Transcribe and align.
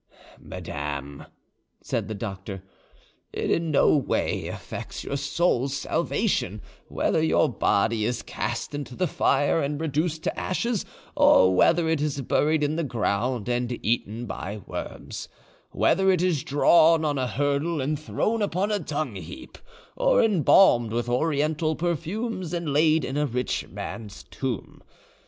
"Madame," 0.39 1.27
said 1.83 2.07
the 2.07 2.15
doctor, 2.15 2.63
"it 3.31 3.51
in 3.51 3.69
no 3.69 3.95
way 3.95 4.47
affects 4.47 5.03
your 5.03 5.15
soul's 5.15 5.77
salvation 5.77 6.59
whether 6.87 7.21
your 7.21 7.47
body 7.47 8.03
is 8.03 8.23
cast 8.23 8.73
into 8.73 8.95
the 8.95 9.05
fire 9.05 9.61
and 9.61 9.79
reduced 9.79 10.23
to 10.23 10.35
ashes 10.35 10.85
or 11.15 11.55
whether 11.55 11.87
it 11.87 12.01
is 12.01 12.19
buried 12.21 12.63
in 12.63 12.77
the 12.77 12.83
ground 12.83 13.47
and 13.47 13.77
eaten 13.85 14.25
by 14.25 14.59
worms, 14.65 15.29
whether 15.69 16.09
it 16.09 16.23
is 16.23 16.43
drawn 16.43 17.05
on 17.05 17.19
a 17.19 17.27
hurdle 17.27 17.79
and 17.79 17.99
thrown 17.99 18.41
upon 18.41 18.71
a 18.71 18.79
dung 18.79 19.13
heap, 19.15 19.55
or 19.95 20.23
embalmed 20.23 20.91
with 20.91 21.07
Oriental 21.07 21.75
perfumes 21.75 22.53
and 22.53 22.73
laid 22.73 23.05
in 23.05 23.17
a 23.17 23.27
rich 23.27 23.67
man's 23.67 24.23
tomb. 24.23 24.81